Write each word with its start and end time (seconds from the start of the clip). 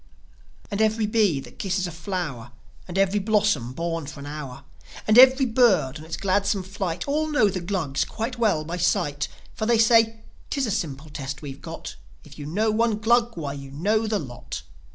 And 0.71 0.81
every 0.81 1.05
bee 1.05 1.39
that 1.41 1.59
kisses 1.59 1.85
a 1.85 1.91
flow'r, 1.91 2.49
And 2.87 2.97
every 2.97 3.19
blossom, 3.19 3.71
born 3.71 4.07
for 4.07 4.19
an 4.19 4.25
hour, 4.25 4.63
And 5.07 5.15
every 5.15 5.45
bird 5.45 5.99
on 5.99 6.05
its 6.05 6.17
gladsome 6.17 6.63
flight, 6.63 7.07
All 7.07 7.27
know 7.27 7.49
the 7.49 7.61
Glugs 7.61 8.03
quite 8.03 8.39
well 8.39 8.65
by 8.65 8.77
sight. 8.77 9.27
For 9.53 9.67
they 9.67 9.77
say, 9.77 10.23
"'Tis 10.49 10.65
a 10.65 10.71
simple 10.71 11.11
test 11.11 11.43
we've 11.43 11.61
got: 11.61 11.97
If 12.23 12.39
you 12.39 12.47
know 12.47 12.71
one 12.71 12.97
Glug, 12.97 13.37
why, 13.37 13.53
you 13.53 13.69
know 13.69 14.07
the 14.07 14.17
lot!" 14.17 14.63